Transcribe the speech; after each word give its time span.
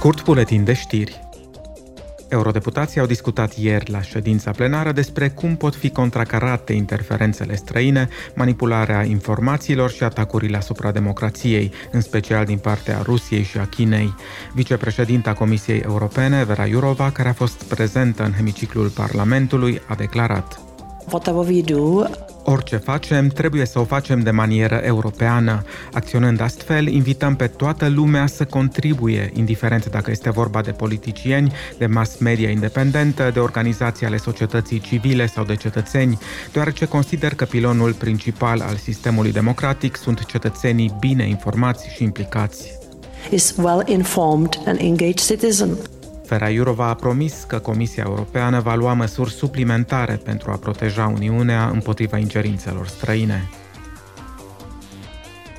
Scurt 0.00 0.24
buletin 0.24 0.64
de 0.64 0.72
știri. 0.72 1.20
Eurodeputații 2.28 3.00
au 3.00 3.06
discutat 3.06 3.56
ieri 3.56 3.90
la 3.90 4.02
ședința 4.02 4.50
plenară 4.50 4.92
despre 4.92 5.28
cum 5.28 5.56
pot 5.56 5.74
fi 5.74 5.90
contracarate 5.90 6.72
interferențele 6.72 7.56
străine, 7.56 8.08
manipularea 8.34 9.04
informațiilor 9.04 9.90
și 9.90 10.02
atacurile 10.02 10.56
asupra 10.56 10.90
democrației, 10.90 11.72
în 11.90 12.00
special 12.00 12.44
din 12.44 12.58
partea 12.58 13.00
Rusiei 13.02 13.42
și 13.42 13.58
a 13.58 13.66
Chinei. 13.66 14.14
Vicepreședinta 14.54 15.32
Comisiei 15.32 15.78
Europene, 15.78 16.44
Vera 16.44 16.66
Jourova, 16.66 17.10
care 17.10 17.28
a 17.28 17.32
fost 17.32 17.62
prezentă 17.62 18.24
în 18.24 18.32
hemiciclul 18.32 18.88
Parlamentului, 18.88 19.80
a 19.86 19.94
declarat 19.94 20.60
Whatever 21.10 21.46
we 21.46 21.60
do, 21.60 22.02
Orice 22.52 22.76
facem, 22.76 23.28
trebuie 23.28 23.66
să 23.66 23.78
o 23.78 23.84
facem 23.84 24.20
de 24.20 24.30
manieră 24.30 24.74
europeană. 24.74 25.64
Acționând 25.92 26.40
astfel, 26.40 26.86
invităm 26.86 27.36
pe 27.36 27.46
toată 27.46 27.88
lumea 27.88 28.26
să 28.26 28.44
contribuie, 28.44 29.30
indiferent 29.34 29.86
dacă 29.86 30.10
este 30.10 30.30
vorba 30.30 30.60
de 30.60 30.70
politicieni, 30.70 31.52
de 31.78 31.86
mass 31.86 32.18
media 32.18 32.50
independentă, 32.50 33.30
de 33.32 33.38
organizații 33.38 34.06
ale 34.06 34.16
societății 34.16 34.80
civile 34.80 35.26
sau 35.26 35.44
de 35.44 35.56
cetățeni, 35.56 36.18
deoarece 36.52 36.84
consider 36.84 37.34
că 37.34 37.44
pilonul 37.44 37.92
principal 37.92 38.60
al 38.60 38.76
sistemului 38.76 39.32
democratic 39.32 39.96
sunt 39.96 40.24
cetățenii 40.24 40.96
bine 41.00 41.28
informați 41.28 41.88
și 41.94 42.02
implicați. 42.02 42.78
is 43.30 43.54
well-informed 43.56 44.60
and 44.66 44.78
engaged 44.80 45.20
citizen. 45.20 45.76
Vera 46.30 46.48
Iurova 46.48 46.86
a 46.86 46.94
promis 46.94 47.44
că 47.46 47.58
Comisia 47.58 48.04
Europeană 48.06 48.60
va 48.60 48.74
lua 48.74 48.92
măsuri 48.92 49.30
suplimentare 49.32 50.20
pentru 50.24 50.50
a 50.50 50.56
proteja 50.56 51.06
Uniunea 51.06 51.68
împotriva 51.68 52.18
ingerințelor 52.18 52.86
străine. 52.86 53.48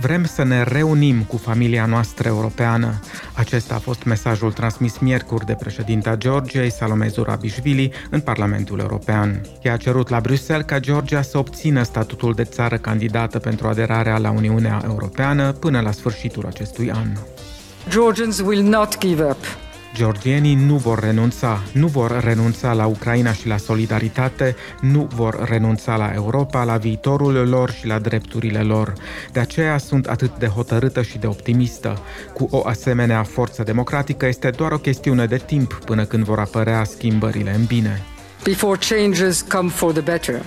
Vrem 0.00 0.24
să 0.24 0.42
ne 0.42 0.62
reunim 0.62 1.22
cu 1.22 1.36
familia 1.36 1.86
noastră 1.86 2.28
europeană. 2.28 3.00
Acesta 3.32 3.74
a 3.74 3.78
fost 3.78 4.04
mesajul 4.04 4.52
transmis 4.52 4.98
miercuri 4.98 5.46
de 5.46 5.56
președinta 5.58 6.16
Georgiei, 6.16 6.70
Salome 6.70 7.08
Zurabișvili, 7.08 7.92
în 8.10 8.20
Parlamentul 8.20 8.78
European. 8.78 9.40
Ea 9.62 9.72
a 9.72 9.76
cerut 9.76 10.08
la 10.08 10.20
Bruxelles 10.20 10.66
ca 10.66 10.78
Georgia 10.78 11.22
să 11.22 11.38
obțină 11.38 11.82
statutul 11.82 12.32
de 12.32 12.44
țară 12.44 12.76
candidată 12.76 13.38
pentru 13.38 13.66
aderarea 13.66 14.18
la 14.18 14.30
Uniunea 14.30 14.82
Europeană 14.84 15.52
până 15.52 15.80
la 15.80 15.90
sfârșitul 15.90 16.46
acestui 16.46 16.90
an. 16.90 17.08
Georgians 17.88 18.40
will 18.40 18.62
not 18.62 18.98
give 18.98 19.24
up. 19.24 19.55
Georgienii 19.96 20.54
nu 20.54 20.76
vor 20.76 20.98
renunța, 20.98 21.62
nu 21.72 21.86
vor 21.86 22.20
renunța 22.24 22.72
la 22.72 22.86
Ucraina 22.86 23.32
și 23.32 23.46
la 23.46 23.56
solidaritate, 23.56 24.56
nu 24.80 25.08
vor 25.14 25.48
renunța 25.48 25.96
la 25.96 26.10
Europa, 26.14 26.64
la 26.64 26.76
viitorul 26.76 27.48
lor 27.48 27.70
și 27.70 27.86
la 27.86 27.98
drepturile 27.98 28.60
lor. 28.60 28.92
De 29.32 29.40
aceea 29.40 29.78
sunt 29.78 30.06
atât 30.06 30.38
de 30.38 30.46
hotărâtă 30.46 31.02
și 31.02 31.18
de 31.18 31.26
optimistă. 31.26 31.98
Cu 32.34 32.48
o 32.50 32.66
asemenea 32.66 33.22
forță 33.22 33.62
democratică 33.62 34.26
este 34.26 34.50
doar 34.50 34.72
o 34.72 34.78
chestiune 34.78 35.26
de 35.26 35.36
timp 35.36 35.80
până 35.84 36.04
când 36.04 36.24
vor 36.24 36.38
apărea 36.38 36.84
schimbările 36.84 37.54
în 37.54 37.64
bine. 37.64 38.02
Before 38.44 38.78
changes 38.88 39.42
come 39.42 39.68
for 39.68 39.92
the 39.92 40.00
better. 40.00 40.42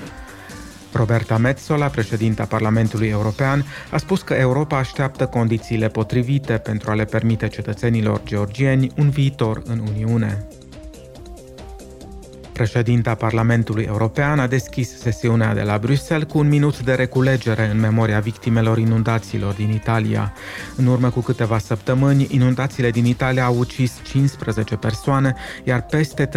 Roberta 0.94 1.38
Metsola, 1.38 1.88
președinta 1.88 2.46
Parlamentului 2.46 3.08
European, 3.08 3.66
a 3.92 3.98
spus 3.98 4.22
că 4.22 4.34
Europa 4.34 4.78
așteaptă 4.78 5.26
condițiile 5.26 5.88
potrivite 5.88 6.54
pentru 6.54 6.92
a 6.92 6.94
le 6.94 7.06
permite 7.06 7.48
cetățenilor 7.48 8.22
georgieni 8.24 8.92
un 8.98 9.10
viitor 9.10 9.62
în 9.66 9.80
Uniune. 9.80 10.48
Președinta 12.60 13.16
Parlamentului 13.16 13.84
European 13.84 14.40
a 14.40 14.48
deschis 14.48 15.00
sesiunea 15.00 15.54
de 15.54 15.62
la 15.62 15.78
Bruxelles 15.78 16.28
cu 16.30 16.38
un 16.38 16.48
minut 16.48 16.80
de 16.80 16.94
reculegere 16.94 17.70
în 17.72 17.80
memoria 17.80 18.20
victimelor 18.20 18.78
inundațiilor 18.78 19.54
din 19.54 19.70
Italia. 19.70 20.34
În 20.76 20.86
urmă 20.86 21.10
cu 21.10 21.20
câteva 21.20 21.58
săptămâni, 21.58 22.28
inundațiile 22.30 22.90
din 22.90 23.06
Italia 23.06 23.46
au 23.46 23.58
ucis 23.58 23.94
15 24.04 24.76
persoane, 24.76 25.36
iar 25.64 25.82
peste 25.82 26.30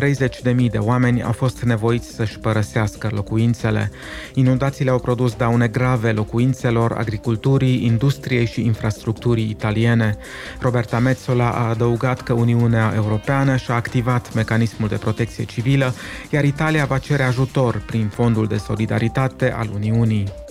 30.000 0.54 0.70
de 0.70 0.78
oameni 0.78 1.22
au 1.22 1.32
fost 1.32 1.62
nevoiți 1.62 2.14
să-și 2.14 2.38
părăsească 2.38 3.08
locuințele. 3.12 3.90
Inundațiile 4.34 4.90
au 4.90 4.98
produs 4.98 5.34
daune 5.34 5.68
grave 5.68 6.12
locuințelor, 6.12 6.92
agriculturii, 6.92 7.84
industriei 7.84 8.46
și 8.46 8.64
infrastructurii 8.64 9.50
italiene. 9.50 10.16
Roberta 10.60 10.98
Metzola 10.98 11.50
a 11.50 11.68
adăugat 11.68 12.20
că 12.20 12.32
Uniunea 12.32 12.92
Europeană 12.94 13.56
și-a 13.56 13.74
activat 13.74 14.34
mecanismul 14.34 14.88
de 14.88 14.96
protecție 14.96 15.44
civilă 15.44 15.94
iar 16.30 16.44
Italia 16.44 16.86
va 16.86 16.98
cere 16.98 17.22
ajutor 17.22 17.82
prin 17.86 18.08
Fondul 18.08 18.46
de 18.46 18.58
Solidaritate 18.58 19.50
al 19.50 19.68
Uniunii. 19.74 20.41